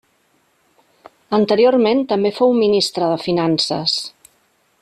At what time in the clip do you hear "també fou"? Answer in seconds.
2.13-2.57